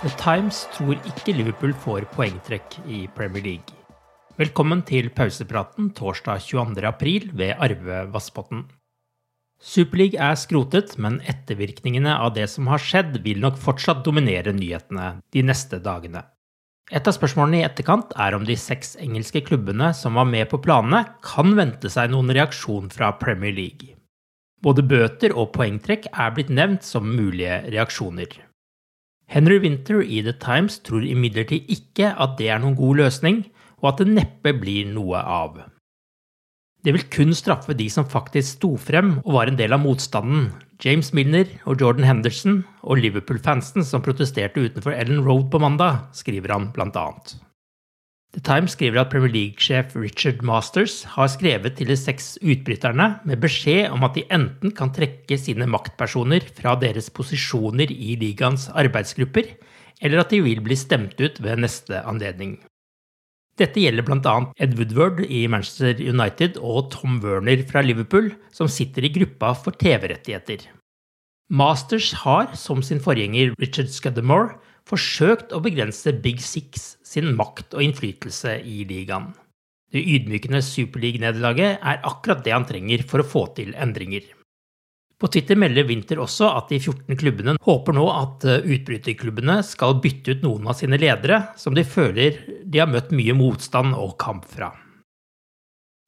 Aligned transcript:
The 0.00 0.08
Times 0.16 0.62
tror 0.72 0.96
ikke 1.04 1.34
Liverpool 1.36 1.74
får 1.76 2.06
poengtrekk 2.14 2.78
i 2.88 3.02
Premier 3.12 3.42
League. 3.44 3.74
Velkommen 4.40 4.80
til 4.88 5.10
pausepraten 5.12 5.90
torsdag 5.92 6.40
22. 6.40 6.86
april 6.88 7.26
ved 7.36 7.52
Arve 7.60 8.06
Vassbotn. 8.14 8.62
Superleague 9.60 10.16
er 10.16 10.40
skrotet, 10.40 10.96
men 10.96 11.20
ettervirkningene 11.28 12.16
av 12.16 12.32
det 12.32 12.48
som 12.48 12.72
har 12.72 12.80
skjedd, 12.80 13.20
vil 13.28 13.44
nok 13.44 13.60
fortsatt 13.60 14.00
dominere 14.08 14.56
nyhetene 14.56 15.18
de 15.36 15.44
neste 15.44 15.82
dagene. 15.84 16.24
Et 16.88 17.04
av 17.04 17.20
spørsmålene 17.20 17.60
i 17.60 17.68
etterkant 17.68 18.16
er 18.16 18.40
om 18.40 18.48
de 18.48 18.56
seks 18.56 18.96
engelske 19.04 19.44
klubbene 19.52 19.92
som 19.92 20.16
var 20.16 20.32
med 20.32 20.48
på 20.48 20.64
planene, 20.64 21.10
kan 21.20 21.52
vente 21.60 21.92
seg 21.92 22.08
noen 22.16 22.32
reaksjon 22.32 22.88
fra 22.88 23.12
Premier 23.20 23.52
League. 23.52 23.98
Både 24.64 24.80
bøter 24.80 25.36
og 25.36 25.52
poengtrekk 25.52 26.08
er 26.08 26.32
blitt 26.32 26.48
nevnt 26.48 26.88
som 26.88 27.04
mulige 27.04 27.66
reaksjoner. 27.68 28.46
Henry 29.30 29.60
Winter 29.62 30.00
i 30.02 30.24
The 30.26 30.34
Times 30.42 30.80
tror 30.82 31.04
imidlertid 31.06 31.68
ikke 31.70 32.08
at 32.18 32.34
det 32.40 32.48
er 32.50 32.58
noen 32.62 32.74
god 32.78 32.98
løsning, 33.04 33.44
og 33.78 33.92
at 33.92 34.00
det 34.02 34.14
neppe 34.16 34.52
blir 34.58 34.88
noe 34.90 35.20
av. 35.22 35.60
Det 36.82 36.94
vil 36.96 37.04
kun 37.12 37.34
straffe 37.36 37.76
de 37.76 37.86
som 37.92 38.08
faktisk 38.08 38.56
sto 38.56 38.72
frem 38.80 39.18
og 39.20 39.34
var 39.36 39.50
en 39.50 39.58
del 39.60 39.76
av 39.76 39.82
motstanden, 39.84 40.48
James 40.80 41.12
Milner 41.14 41.46
og 41.68 41.82
Jordan 41.82 42.08
Henderson 42.08 42.62
og 42.80 43.02
Liverpool-fansen 43.04 43.84
som 43.84 44.02
protesterte 44.02 44.64
utenfor 44.64 44.96
Ellen 44.96 45.20
Road 45.26 45.50
på 45.52 45.60
mandag, 45.60 46.06
skriver 46.16 46.56
han 46.56 46.70
blant 46.74 46.96
annet. 46.96 47.36
The 48.30 48.40
Times 48.46 48.76
skriver 48.76 49.00
at 49.00 49.10
Premier 49.10 49.32
League-sjef 49.32 49.96
Richard 49.98 50.44
Masters 50.46 51.00
har 51.16 51.26
skrevet 51.32 51.74
til 51.74 51.88
de 51.90 51.96
seks 51.98 52.36
utbryterne 52.38 53.08
med 53.26 53.40
beskjed 53.42 53.90
om 53.90 54.06
at 54.06 54.14
de 54.14 54.22
enten 54.30 54.70
kan 54.76 54.92
trekke 54.94 55.34
sine 55.34 55.66
maktpersoner 55.66 56.46
fra 56.54 56.76
deres 56.78 57.10
posisjoner 57.10 57.90
i 57.90 58.14
ligaens 58.20 58.68
arbeidsgrupper, 58.70 59.50
eller 59.98 60.22
at 60.22 60.30
de 60.30 60.44
vil 60.46 60.62
bli 60.62 60.78
stemt 60.78 61.18
ut 61.18 61.42
ved 61.42 61.64
neste 61.66 62.04
anledning. 62.06 62.60
Dette 63.58 63.82
gjelder 63.82 64.06
bl.a. 64.06 64.36
Ed 64.62 64.78
Woodward 64.78 65.24
i 65.26 65.42
Manchester 65.50 65.98
United 65.98 66.54
og 66.62 66.92
Tom 66.94 67.18
Werner 67.24 67.66
fra 67.66 67.82
Liverpool, 67.82 68.30
som 68.54 68.70
sitter 68.70 69.04
i 69.04 69.12
gruppa 69.12 69.56
for 69.58 69.74
TV-rettigheter. 69.74 70.70
Masters 71.50 72.12
har, 72.22 72.54
som 72.54 72.78
sin 72.78 73.02
forgjenger 73.02 73.56
Richard 73.58 73.90
Scudamore, 73.90 74.54
forsøkt 74.90 75.54
å 75.54 75.62
begrense 75.62 76.12
Big 76.24 76.42
Six 76.42 76.96
sin 77.06 77.32
makt 77.38 77.76
og 77.76 77.84
innflytelse 77.86 78.58
i 78.66 78.82
ligaen. 78.88 79.30
Det 79.90 80.02
ydmykende 80.02 80.60
Superleague-nederlaget 80.62 81.80
er 81.82 82.04
akkurat 82.06 82.44
det 82.44 82.54
han 82.54 82.66
trenger 82.66 83.02
for 83.10 83.22
å 83.22 83.26
få 83.26 83.46
til 83.56 83.72
endringer. 83.74 84.28
På 85.20 85.28
Twitter 85.28 85.58
melder 85.58 85.84
Winter 85.84 86.20
også 86.22 86.48
at 86.56 86.70
de 86.72 86.78
14 86.80 87.18
klubbene 87.20 87.56
håper 87.60 87.96
nå 87.96 88.06
at 88.08 88.46
eh, 88.48 88.62
utbryterklubbene 88.76 89.58
skal 89.66 89.98
bytte 90.00 90.38
ut 90.38 90.46
noen 90.46 90.70
av 90.70 90.78
sine 90.78 90.96
ledere, 91.00 91.42
som 91.60 91.76
de 91.76 91.84
føler 91.84 92.38
de 92.64 92.80
har 92.80 92.88
møtt 92.88 93.12
mye 93.12 93.36
motstand 93.36 93.98
og 93.98 94.14
kamp 94.22 94.48
fra. 94.48 94.70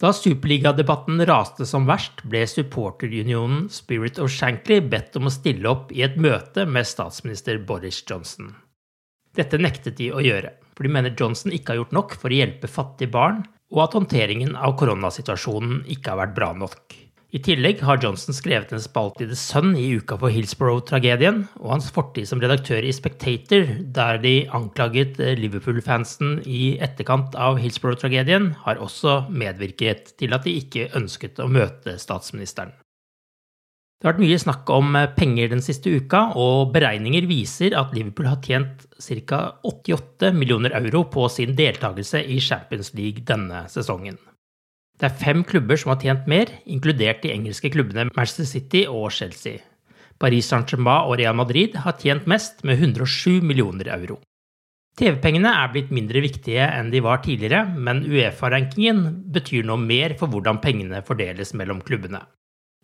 Da 0.02 0.10
superligadebatten 0.16 1.20
raste 1.28 1.68
som 1.68 1.84
verst, 1.86 2.24
ble 2.26 2.40
supporterunionen 2.48 3.68
Spirit 3.70 4.16
of 4.18 4.32
Shankly 4.32 4.80
bedt 4.90 5.20
om 5.20 5.28
å 5.28 5.34
stille 5.34 5.68
opp 5.70 5.92
i 5.94 6.02
et 6.06 6.16
møte 6.16 6.64
med 6.66 6.88
statsminister 6.88 7.60
Boris 7.68 8.00
Johnson. 8.08 8.54
Dette 9.36 9.60
nektet 9.60 9.96
de 9.96 10.10
å 10.12 10.20
gjøre, 10.20 10.50
for 10.76 10.84
de 10.84 10.92
mener 10.92 11.14
Johnson 11.16 11.54
ikke 11.54 11.72
har 11.72 11.82
gjort 11.82 11.96
nok 11.96 12.18
for 12.20 12.32
å 12.32 12.36
hjelpe 12.36 12.68
fattige 12.68 13.12
barn, 13.14 13.40
og 13.72 13.86
at 13.86 13.96
håndteringen 13.96 14.52
av 14.60 14.76
koronasituasjonen 14.80 15.86
ikke 15.94 16.12
har 16.12 16.20
vært 16.26 16.36
bra 16.36 16.50
nok. 16.56 16.98
I 17.32 17.40
tillegg 17.40 17.78
har 17.80 17.96
Johnson 17.96 18.36
skrevet 18.36 18.74
en 18.76 18.82
spalte 18.84 19.24
i 19.24 19.28
The 19.30 19.38
Sun 19.40 19.70
i 19.80 19.86
uka 19.96 20.18
for 20.20 20.28
Hillsborough-tragedien, 20.34 21.38
og 21.62 21.70
hans 21.72 21.88
fortid 21.96 22.28
som 22.28 22.42
redaktør 22.44 22.84
i 22.84 22.92
Spectator, 22.92 23.64
der 23.96 24.20
de 24.20 24.34
anklaget 24.52 25.16
eh, 25.16 25.32
Liverpool-fansen 25.40 26.42
i 26.44 26.74
etterkant 26.84 27.32
av 27.32 27.56
Hillsborough-tragedien, 27.62 28.52
har 28.66 28.84
også 28.84 29.22
medvirket 29.32 30.12
til 30.20 30.36
at 30.36 30.44
de 30.44 30.58
ikke 30.60 30.90
ønsket 31.00 31.40
å 31.40 31.48
møte 31.48 31.96
statsministeren. 31.96 32.76
Det 34.02 34.08
har 34.08 34.16
vært 34.16 34.22
mye 34.24 34.36
snakk 34.42 34.70
om 34.74 34.96
eh, 34.98 35.12
penger 35.14 35.52
den 35.52 35.60
siste 35.62 35.92
uka, 35.94 36.32
og 36.34 36.72
beregninger 36.74 37.22
viser 37.30 37.76
at 37.78 37.92
Liverpool 37.94 38.26
har 38.26 38.40
tjent 38.42 38.82
ca. 38.98 39.38
88 39.62 40.32
millioner 40.34 40.74
euro 40.74 41.04
på 41.06 41.28
sin 41.30 41.52
deltakelse 41.54 42.18
i 42.26 42.40
Champions 42.42 42.90
League 42.98 43.22
denne 43.28 43.60
sesongen. 43.70 44.18
Det 44.98 45.06
er 45.06 45.22
fem 45.22 45.44
klubber 45.46 45.78
som 45.78 45.92
har 45.92 46.02
tjent 46.02 46.26
mer, 46.26 46.50
inkludert 46.66 47.22
de 47.22 47.30
engelske 47.30 47.70
klubbene 47.70 48.08
Manchester 48.10 48.50
City 48.50 48.82
og 48.90 49.06
Chelsea. 49.14 49.62
Paris 50.18 50.50
Saint-Germain 50.50 51.06
og 51.06 51.20
Real 51.22 51.38
Madrid 51.38 51.78
har 51.86 51.94
tjent 52.02 52.26
mest, 52.26 52.66
med 52.66 52.82
107 52.82 53.38
millioner 53.38 53.94
euro. 54.00 54.18
TV-pengene 54.98 55.54
er 55.62 55.70
blitt 55.70 55.94
mindre 55.94 56.26
viktige 56.26 56.66
enn 56.66 56.90
de 56.90 57.06
var 57.06 57.22
tidligere, 57.22 57.68
men 57.78 58.02
Uefa-rankingen 58.10 59.06
betyr 59.30 59.62
nå 59.70 59.78
mer 59.78 60.18
for 60.18 60.26
hvordan 60.26 60.58
pengene 60.58 61.06
fordeles 61.06 61.54
mellom 61.54 61.86
klubbene. 61.86 62.26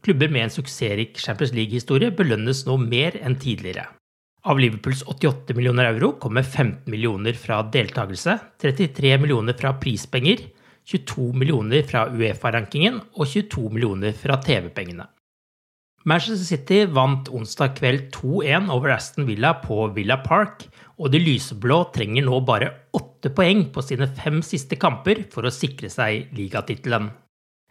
Klubber 0.04 0.30
med 0.30 0.46
en 0.46 0.54
suksessrik 0.54 1.18
Champions 1.18 1.54
League-historie 1.56 2.14
belønnes 2.14 2.64
nå 2.68 2.76
mer 2.82 3.18
enn 3.22 3.38
tidligere. 3.40 3.88
Av 4.48 4.60
Liverpools 4.60 5.02
88 5.10 5.56
millioner 5.58 5.90
euro 5.90 6.12
kommer 6.22 6.46
15 6.46 6.86
millioner 6.90 7.34
fra 7.36 7.58
deltakelse, 7.74 8.38
33 8.62 9.16
millioner 9.18 9.58
fra 9.58 9.74
prispenger 9.82 10.46
22 10.88 11.32
millioner 11.36 11.84
fra 11.84 12.06
Uefa-rankingen 12.08 13.02
og 13.12 13.28
22 13.28 13.68
millioner 13.74 14.14
fra 14.16 14.38
TV-pengene. 14.40 15.04
Manchester 16.08 16.46
City 16.46 16.78
vant 16.94 17.28
onsdag 17.34 17.74
kveld 17.76 18.06
2-1 18.14 18.70
over 18.72 18.94
Aston 18.94 19.26
Villa 19.28 19.52
på 19.60 19.90
Villa 19.92 20.16
Park, 20.24 20.64
og 20.96 21.12
de 21.12 21.20
lyseblå 21.20 21.82
trenger 21.92 22.24
nå 22.24 22.38
bare 22.48 22.70
åtte 22.96 23.34
poeng 23.34 23.66
på 23.74 23.84
sine 23.84 24.08
fem 24.16 24.40
siste 24.46 24.78
kamper 24.80 25.26
for 25.34 25.44
å 25.44 25.52
sikre 25.52 25.90
seg 25.92 26.32
ligatittelen. 26.38 27.10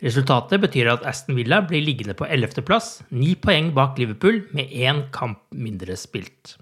Resultatet 0.03 0.61
betyr 0.61 0.91
at 0.91 1.05
Aston 1.09 1.39
Villa 1.39 1.57
blir 1.65 1.81
liggende 1.81 2.13
på 2.13 2.27
11.-plass, 2.29 3.09
ni 3.17 3.33
poeng 3.33 3.71
bak 3.73 3.97
Liverpool 3.97 4.44
med 4.53 4.69
én 4.69 5.07
kamp 5.15 5.39
mindre 5.49 5.95
spilt. 5.97 6.53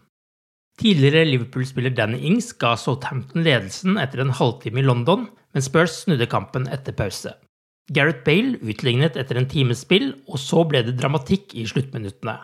Tidligere 0.79 1.25
Liverpool-spiller 1.27 1.91
Danny 1.95 2.21
Ings 2.29 2.53
ga 2.59 2.73
Southampton 2.79 3.43
ledelsen 3.43 3.99
etter 3.99 4.23
en 4.23 4.31
halvtime 4.35 4.79
i 4.79 4.85
London, 4.87 5.27
men 5.55 5.63
Spurs 5.63 6.01
snudde 6.05 6.29
kampen 6.31 6.69
etter 6.71 6.95
pause. 6.95 7.33
Gareth 7.91 8.23
Bale 8.25 8.55
utlignet 8.63 9.19
etter 9.19 9.37
en 9.39 9.49
times 9.51 9.83
spill, 9.83 10.13
og 10.31 10.39
så 10.39 10.63
ble 10.67 10.85
det 10.87 10.95
dramatikk 10.99 11.53
i 11.59 11.67
sluttminuttene. 11.69 12.39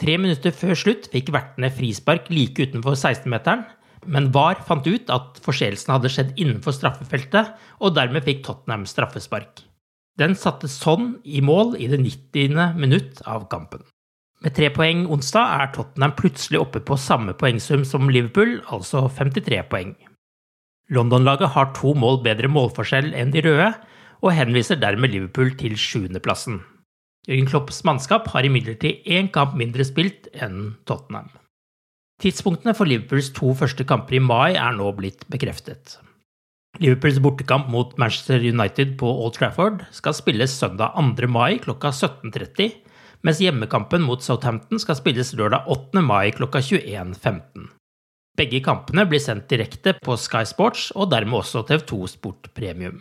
Tre 0.00 0.20
minutter 0.20 0.52
før 0.56 0.76
slutt 0.78 1.08
fikk 1.12 1.32
vertene 1.32 1.72
frispark 1.72 2.28
like 2.32 2.68
utenfor 2.68 2.96
16-meteren, 2.96 3.64
men 4.12 4.30
VAR 4.34 4.60
fant 4.68 4.86
ut 4.86 5.12
at 5.14 5.42
forseelsen 5.44 5.96
hadde 5.96 6.12
skjedd 6.12 6.32
innenfor 6.36 6.76
straffefeltet, 6.76 7.52
og 7.80 7.96
dermed 7.96 8.24
fikk 8.28 8.44
Tottenham 8.46 8.88
straffespark. 8.88 9.71
Den 10.20 10.34
satte 10.36 10.68
sånn 10.68 11.14
i 11.24 11.40
mål 11.40 11.76
i 11.80 11.86
det 11.88 12.02
90. 12.02 12.76
minutt 12.76 13.22
av 13.24 13.46
kampen. 13.52 13.80
Med 14.42 14.56
tre 14.56 14.68
poeng 14.74 15.06
onsdag 15.14 15.54
er 15.62 15.70
Tottenham 15.72 16.12
plutselig 16.18 16.60
oppe 16.60 16.82
på 16.84 16.98
samme 17.00 17.32
poengsum 17.38 17.86
som 17.88 18.10
Liverpool, 18.10 18.58
altså 18.74 19.06
53 19.08 19.62
poeng. 19.70 19.94
London-laget 20.92 21.54
har 21.54 21.70
to 21.78 21.94
mål 21.96 22.20
bedre 22.26 22.50
målforskjell 22.52 23.14
enn 23.16 23.32
de 23.32 23.44
røde, 23.46 23.70
og 24.22 24.36
henviser 24.36 24.78
dermed 24.82 25.14
Liverpool 25.14 25.54
til 25.58 25.78
sjuendeplassen. 25.80 26.60
Jørgen 27.30 27.48
Klopps 27.48 27.80
mannskap 27.86 28.28
har 28.34 28.44
imidlertid 28.44 29.06
én 29.06 29.30
kamp 29.32 29.54
mindre 29.56 29.86
spilt 29.86 30.28
enn 30.34 30.74
Tottenham. 30.90 31.30
Tidspunktene 32.22 32.74
for 32.76 32.90
Liverpools 32.90 33.32
to 33.34 33.54
første 33.58 33.86
kamper 33.88 34.18
i 34.18 34.22
mai 34.22 34.52
er 34.52 34.74
nå 34.76 34.90
blitt 34.98 35.24
bekreftet. 35.32 35.96
Liverpools 36.82 37.20
bortekamp 37.22 37.68
mot 37.70 37.98
Manchester 37.98 38.42
United 38.42 38.96
på 38.98 39.06
Old 39.06 39.36
Trafford 39.36 39.84
skal 39.94 40.16
spilles 40.18 40.50
søndag 40.58 40.96
2. 40.98 41.28
mai 41.30 41.60
klokka 41.62 41.92
17.30, 41.94 42.72
mens 43.22 43.38
hjemmekampen 43.38 44.02
mot 44.02 44.24
Southampton 44.24 44.82
skal 44.82 44.98
spilles 44.98 45.30
lørdag 45.38 45.68
8. 45.70 46.02
mai 46.02 46.32
klokka 46.34 46.58
21.15. 46.58 47.68
Begge 48.34 48.62
kampene 48.66 49.04
blir 49.06 49.22
sendt 49.22 49.46
direkte 49.52 49.94
på 50.02 50.16
Sky 50.18 50.42
Sports 50.48 50.88
og 50.96 51.12
dermed 51.12 51.44
også 51.44 51.62
TV2 51.68 52.00
Sport 52.16 52.50
Premium. 52.56 52.98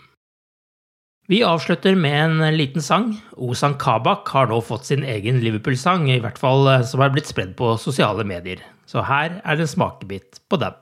Vi 1.32 1.42
avslutter 1.48 1.98
med 1.98 2.18
en 2.20 2.58
liten 2.58 2.86
sang. 2.86 3.16
Ozan 3.34 3.80
Kabak 3.82 4.30
har 4.36 4.52
nå 4.52 4.62
fått 4.62 4.92
sin 4.92 5.06
egen 5.08 5.42
Liverpool-sang, 5.42 6.06
i 6.12 6.20
hvert 6.22 6.38
fall 6.38 6.70
eh, 6.70 6.86
som 6.86 7.02
er 7.02 7.14
blitt 7.16 7.30
spredd 7.32 7.58
på 7.58 7.74
sosiale 7.82 8.28
medier. 8.28 8.62
Så 8.86 9.02
her 9.08 9.40
er 9.40 9.58
det 9.58 9.66
en 9.66 9.74
smakebit 9.74 10.42
på 10.52 10.62
den. 10.62 10.76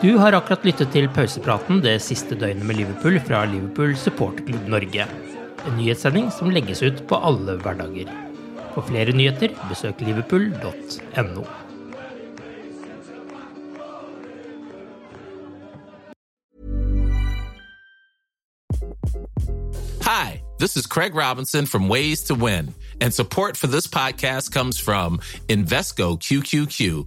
Du 0.00 0.14
har 0.16 0.32
akkurat 0.32 0.62
lyttet 0.64 0.94
til 0.94 1.10
pausepraten 1.12 1.82
det 1.84 1.98
siste 2.00 2.32
døgnet 2.32 2.64
med 2.64 2.78
Liverpool 2.78 3.18
fra 3.20 3.42
Liverpool 3.44 3.90
supporterklubb 4.00 4.70
Norge. 4.72 5.04
En 5.68 5.76
nyhetssending 5.76 6.30
som 6.32 6.48
legges 6.48 6.80
ut 6.80 7.02
på 7.04 7.18
alle 7.20 7.58
hverdager. 7.60 8.08
For 8.72 8.80
flere 8.88 9.12
nyheter, 9.12 9.52
besøk 9.68 10.00
liverpool.no. 10.00 11.44
Hi, 20.08 20.40
this 20.58 20.78
is 20.78 20.86
Craig 20.86 21.14
Robinson 21.14 21.66
from 21.66 21.90
Ways 21.90 22.24
to 22.24 22.34
Win, 22.34 22.72
and 23.02 23.12
support 23.12 23.54
for 23.54 23.66
this 23.66 23.86
podcast 23.86 24.50
comes 24.50 24.80
from 24.80 25.20
Invesco 25.50 26.16
QQQ 26.16 27.06